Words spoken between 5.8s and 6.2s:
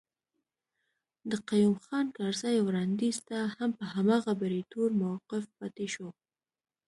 شو.